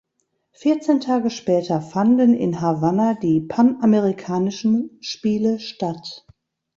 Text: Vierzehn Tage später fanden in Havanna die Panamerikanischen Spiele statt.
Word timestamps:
Vierzehn 0.53 0.99
Tage 0.99 1.29
später 1.29 1.79
fanden 1.79 2.33
in 2.33 2.59
Havanna 2.59 3.13
die 3.13 3.39
Panamerikanischen 3.39 4.97
Spiele 4.99 5.59
statt. 5.59 6.25